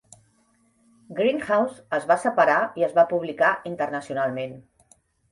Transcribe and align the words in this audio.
"Grindhouse" 1.17 1.83
es 1.97 2.07
va 2.11 2.17
separar 2.23 2.55
i 2.81 2.85
es 2.87 2.95
va 2.95 3.03
publicar 3.11 3.51
internacionalment. 3.73 4.57